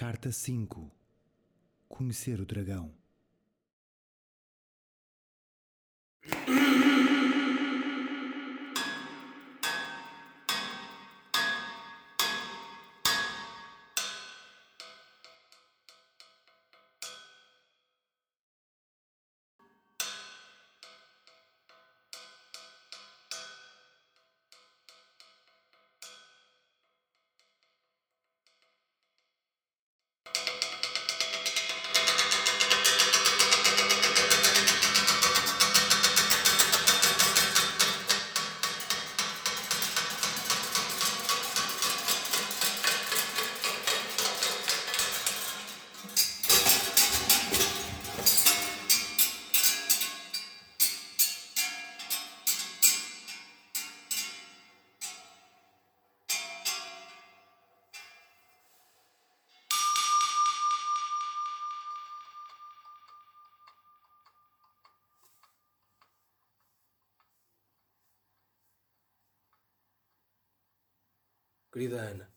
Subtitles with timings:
[0.00, 0.92] Carta 5
[1.88, 2.94] Conhecer o dragão.
[71.78, 72.28] Querida Ana,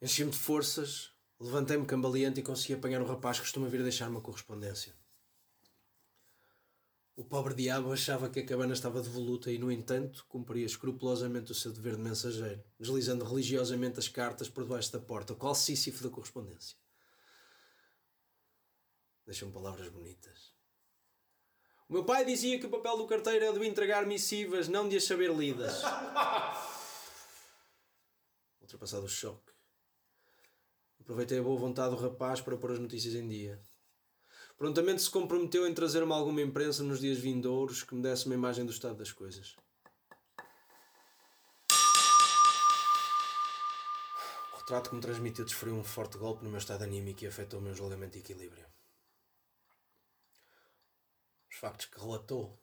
[0.00, 4.22] enchi-me de forças, levantei-me cambaleante e consegui apanhar um rapaz que costuma vir deixar uma
[4.22, 4.96] correspondência.
[7.14, 11.54] O pobre diabo achava que a cabana estava devoluta e, no entanto, cumpria escrupulosamente o
[11.54, 16.08] seu dever de mensageiro, deslizando religiosamente as cartas por debaixo da porta, qual Sísifo da
[16.08, 16.78] correspondência.
[19.26, 20.55] Deixam palavras bonitas.
[21.88, 24.96] O meu pai dizia que o papel do carteiro é de entregar missivas, não de
[24.96, 25.82] as saber lidas.
[28.60, 29.52] Ultrapassado o choque.
[31.00, 33.62] Aproveitei a boa vontade do rapaz para pôr as notícias em dia.
[34.58, 38.64] Prontamente se comprometeu em trazer-me alguma imprensa nos dias vindouros que me desse uma imagem
[38.64, 39.54] do estado das coisas.
[44.52, 47.60] O retrato que me transmitiu desferiu um forte golpe no meu estado anímico e afetou
[47.60, 48.66] o meu julgamento de equilíbrio.
[51.56, 52.62] Os factos que relatou,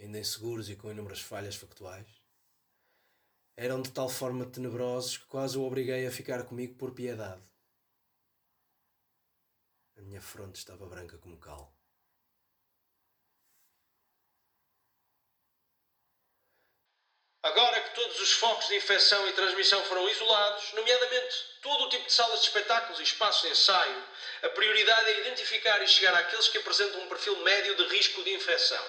[0.00, 2.08] ainda inseguros e com inúmeras falhas factuais,
[3.54, 7.42] eram de tal forma tenebrosos que quase o obriguei a ficar comigo por piedade.
[9.98, 11.70] A minha fronte estava branca como cal.
[17.44, 22.06] Agora que todos os focos de infecção e transmissão foram isolados, nomeadamente todo o tipo
[22.06, 24.02] de salas de espetáculos e espaços de ensaio,
[24.44, 28.32] a prioridade é identificar e chegar àqueles que apresentam um perfil médio de risco de
[28.32, 28.82] infecção.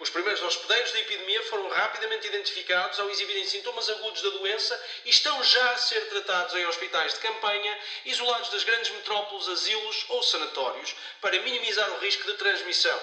[0.00, 5.10] Os primeiros hospedeiros da epidemia foram rapidamente identificados ao exibirem sintomas agudos da doença e
[5.10, 10.20] estão já a ser tratados em hospitais de campanha, isolados das grandes metrópoles, asilos ou
[10.24, 13.00] sanatórios, para minimizar o risco de transmissão.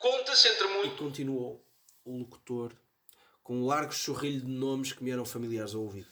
[0.00, 0.96] Conta-se entre muito.
[0.96, 1.64] E continuou
[2.04, 2.72] o locutor
[3.42, 6.08] com um largo chorrilho de nomes que me eram familiares ao ouvido.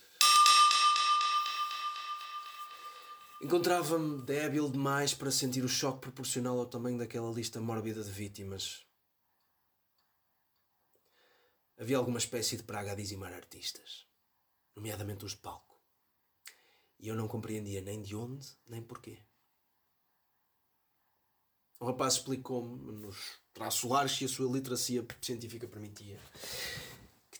[3.42, 8.84] Encontrava-me débil demais para sentir o choque proporcional ao tamanho daquela lista mórbida de vítimas.
[11.78, 14.06] Havia alguma espécie de praga a dizimar artistas,
[14.76, 15.80] nomeadamente os de palco.
[16.98, 19.24] E eu não compreendia nem de onde, nem porquê.
[21.78, 26.20] O rapaz explicou-me, nos traços que a sua literacia científica permitia,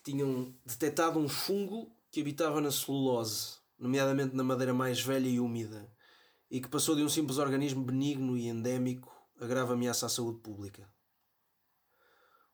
[0.01, 5.39] que tinham detectado um fungo que habitava na celulose, nomeadamente na madeira mais velha e
[5.39, 5.91] úmida,
[6.49, 10.39] e que passou de um simples organismo benigno e endémico a grave ameaça à saúde
[10.39, 10.91] pública.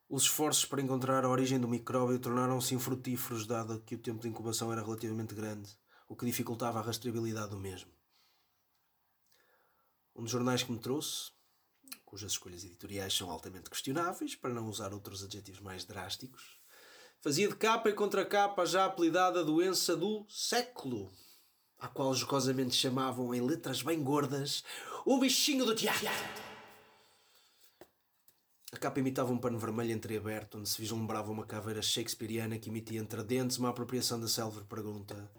[0.08, 4.28] Os esforços para encontrar a origem do micróbio tornaram-se infrutíferos, dado que o tempo de
[4.28, 5.68] incubação era relativamente grande,
[6.08, 7.90] o que dificultava a rastreabilidade do mesmo.
[10.14, 11.30] Um dos jornais que me trouxe,
[12.04, 16.58] cujas escolhas editoriais são altamente questionáveis, para não usar outros adjetivos mais drásticos,
[17.20, 21.10] fazia de capa e contra capa já apelidada doença do século,
[21.78, 24.64] a qual jocosamente chamavam em letras bem gordas
[25.04, 26.08] o bichinho do teatro.
[28.70, 33.00] A capa imitava um pano vermelho entreaberto, onde se vislumbrava uma caveira shakespeariana que emitia
[33.00, 35.32] entre dentes uma apropriação da célebre pergunta: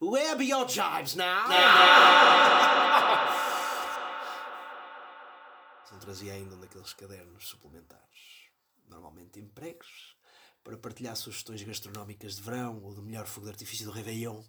[0.00, 1.48] Where be your jibes now?
[5.92, 8.48] Não trazia ainda um daqueles cadernos suplementares,
[8.88, 10.16] normalmente empregos,
[10.62, 14.42] para partilhar sugestões gastronómicas de verão ou do melhor fogo de artifício do Réveillon.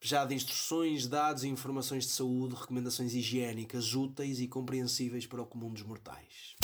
[0.00, 5.46] Já de instruções, dados e informações de saúde, recomendações higiênicas úteis e compreensíveis para o
[5.46, 6.56] comum dos mortais.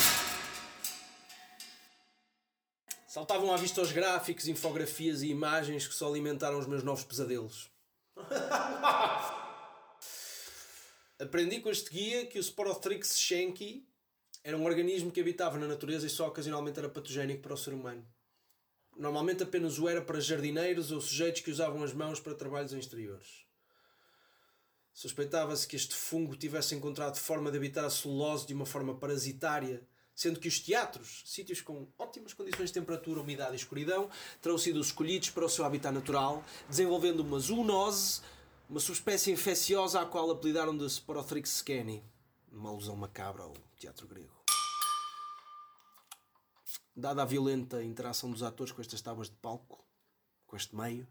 [3.07, 7.71] Saltavam à vista os gráficos, infografias e imagens que só alimentaram os meus novos pesadelos.
[11.19, 13.89] Aprendi com este guia que o Sporothrix schenki
[14.45, 17.73] era um organismo que habitava na natureza e só ocasionalmente era patogénico para o ser
[17.75, 18.07] humano.
[18.99, 22.81] Normalmente apenas o era para jardineiros ou sujeitos que usavam as mãos para trabalhos em
[22.81, 23.47] exteriores.
[24.93, 29.87] Suspeitava-se que este fungo tivesse encontrado forma de habitar a celulose de uma forma parasitária,
[30.17, 34.11] sendo que os teatros, sítios com ótimas condições de temperatura, umidade e escuridão,
[34.43, 38.21] terão sido os escolhidos para o seu habitat natural, desenvolvendo uma zoonose,
[38.69, 42.03] uma subespécie infecciosa à qual apelidaram de Sporothrix scani,
[42.51, 44.48] uma alusão macabra ao teatro grego.
[47.01, 49.87] Dada a violenta interação dos atores com estas tábuas de palco,
[50.49, 51.07] com este meio,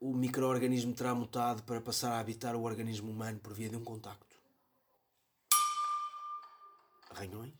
[0.00, 3.84] o microorganismo terá mutado para passar a habitar o organismo humano por via de um
[3.84, 4.36] contacto.
[7.10, 7.54] Arranhões,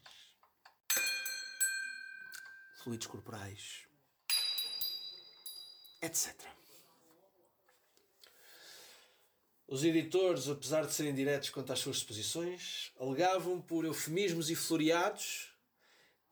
[2.82, 3.86] fluidos corporais,
[6.02, 6.34] etc.
[9.68, 15.51] Os editores, apesar de serem diretos quanto às suas exposições, alegavam por eufemismos e floreados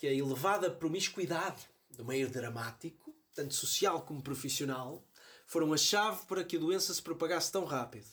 [0.00, 5.06] que a elevada promiscuidade do meio dramático, tanto social como profissional,
[5.46, 8.06] foram a chave para que a doença se propagasse tão rápido.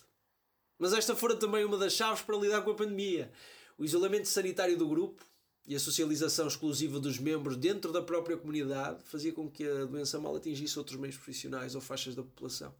[0.77, 3.31] Mas esta fora também uma das chaves para lidar com a pandemia.
[3.77, 5.23] O isolamento sanitário do grupo
[5.65, 10.19] e a socialização exclusiva dos membros dentro da própria comunidade fazia com que a doença
[10.19, 12.75] mal atingisse outros meios profissionais ou faixas da população.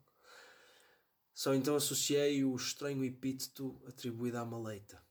[1.34, 5.02] Só então associei o estranho epíteto atribuído à maleita.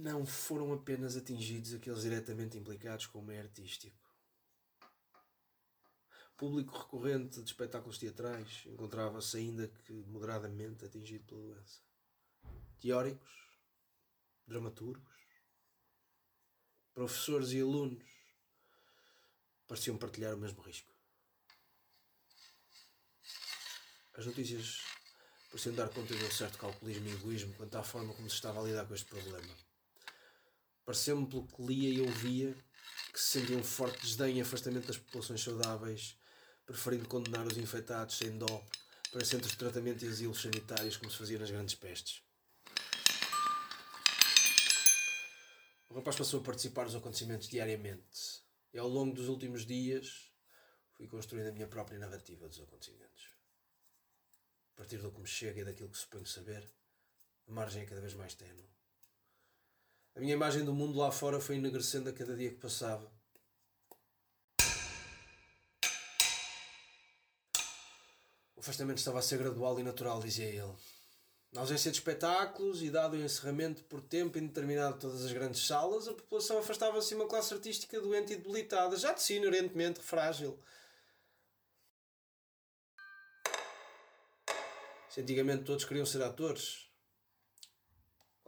[0.00, 4.00] Não foram apenas atingidos aqueles diretamente implicados com o meio artístico.
[6.36, 11.80] público recorrente de espetáculos teatrais encontrava-se ainda que moderadamente atingido pela doença.
[12.80, 13.30] Teóricos,
[14.44, 15.14] dramaturgos,
[16.92, 18.04] professores e alunos
[19.68, 20.92] pareciam partilhar o mesmo risco.
[24.14, 24.82] As notícias
[25.48, 28.60] pareciam dar conta de um certo calculismo e egoísmo quanto à forma como se estava
[28.60, 29.71] a lidar com este problema.
[30.92, 32.54] Pareceu-me, pelo que lia e ouvia,
[33.14, 36.18] que se sentia um forte desdém e afastamento das populações saudáveis,
[36.66, 38.62] preferindo condenar os infectados sem dó
[39.10, 42.22] para centros de tratamento e asilos sanitários como se fazia nas grandes pestes.
[45.88, 48.42] O rapaz passou a participar dos acontecimentos diariamente
[48.74, 50.30] e ao longo dos últimos dias
[50.90, 53.30] fui construindo a minha própria narrativa dos acontecimentos.
[54.74, 56.70] A partir do que me chega e daquilo que suponho saber,
[57.48, 58.81] a margem é cada vez mais tenue.
[60.14, 63.10] A minha imagem do mundo lá fora foi enegrecendo a cada dia que passava.
[68.54, 70.74] O afastamento estava a ser gradual e natural, dizia ele.
[71.50, 75.66] Na ausência de espetáculos e dado o encerramento por tempo indeterminado de todas as grandes
[75.66, 80.00] salas, a população afastava-se de uma classe artística doente e debilitada, já de si inerentemente
[80.00, 80.58] frágil.
[85.10, 86.90] Se antigamente todos queriam ser atores,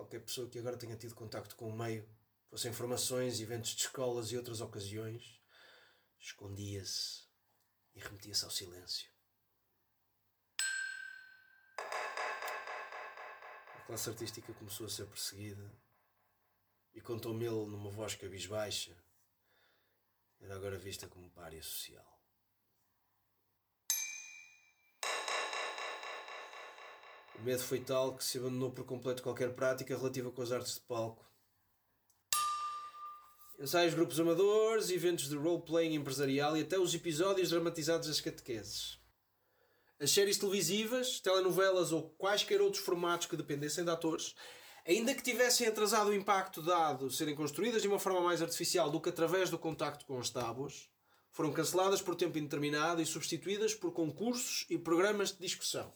[0.04, 2.06] qualquer pessoa que agora tenha tido contacto com o meio,
[2.50, 5.40] fossem formações, eventos de escolas e outras ocasiões,
[6.18, 7.24] escondia-se
[7.94, 9.10] e remetia-se ao silêncio.
[13.76, 15.72] A classe artística começou a ser perseguida
[16.92, 18.94] e contou-me ele numa voz cabisbaixa,
[20.38, 22.13] era agora vista como párea social.
[27.38, 30.74] O medo foi tal que se abandonou por completo qualquer prática relativa com as artes
[30.74, 31.24] de palco.
[33.58, 38.98] Ensaios grupos amadores, eventos de role-playing empresarial e até os episódios dramatizados das catequeses.
[40.00, 44.34] As séries televisivas, telenovelas ou quaisquer outros formatos que dependessem de atores,
[44.86, 49.00] ainda que tivessem atrasado o impacto dado serem construídas de uma forma mais artificial do
[49.00, 50.88] que através do contacto com as tábuas,
[51.30, 55.92] foram canceladas por tempo indeterminado e substituídas por concursos e programas de discussão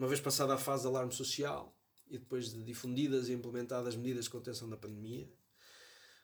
[0.00, 1.76] uma vez passada a fase de alarme social
[2.08, 5.30] e depois de difundidas e implementadas medidas de contenção da pandemia,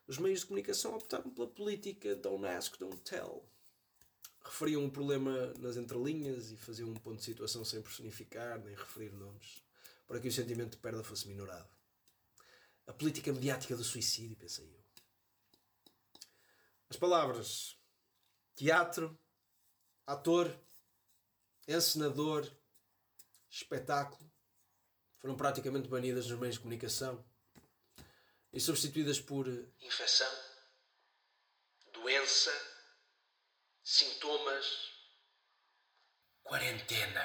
[0.06, 3.46] os meios de comunicação optaram pela política don't ask, don't tell.
[4.42, 9.12] Referiam o problema nas entrelinhas e faziam um ponto de situação sem personificar nem referir
[9.12, 9.62] nomes,
[10.06, 11.68] para que o sentimento de perda fosse minorado.
[12.86, 14.84] A política mediática do suicídio, pensei eu.
[16.88, 17.76] As palavras
[18.54, 19.18] teatro,
[20.06, 20.50] ator,
[21.68, 22.50] encenador,
[23.50, 24.30] espetáculo
[25.18, 27.24] foram praticamente banidas nos meios de comunicação
[28.52, 30.30] e substituídas por eh, infecção,
[31.92, 32.50] doença,
[33.82, 34.66] sintomas,
[36.42, 37.24] quarentena.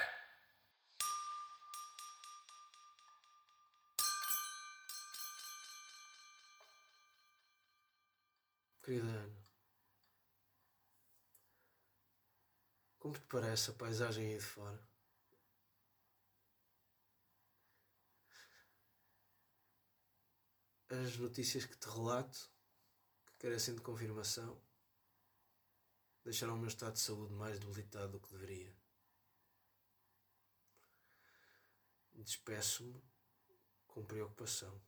[8.84, 9.44] Querida Ana,
[12.98, 14.91] como te parece a paisagem aí de fora?
[20.94, 22.52] As notícias que te relato,
[23.26, 24.62] que carecem de confirmação,
[26.24, 28.76] deixaram o meu estado de saúde mais debilitado do que deveria.
[32.14, 33.02] Despeço-me
[33.88, 34.82] com preocupação,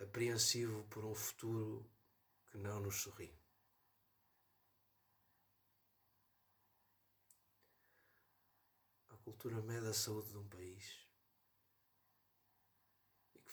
[0.00, 1.84] apreensivo por um futuro
[2.50, 3.36] que não nos sorri.
[9.08, 11.04] A cultura mede a saúde de um país.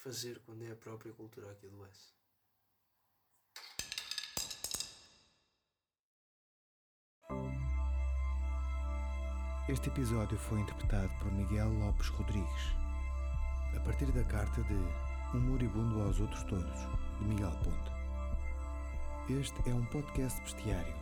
[0.02, 2.12] Fazer quando é a própria cultura que adoece?
[9.68, 12.62] Este episódio foi interpretado por Miguel Lopes Rodrigues,
[13.76, 14.74] a partir da carta de
[15.36, 16.80] Um Moribundo aos Outros Todos,
[17.20, 17.92] de Miguel Ponte.
[19.32, 20.94] Este é um podcast bestiário,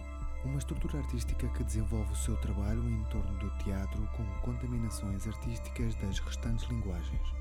[0.45, 5.95] uma estrutura artística que desenvolve o seu trabalho em torno do teatro com contaminações artísticas
[5.95, 7.33] das restantes linguagens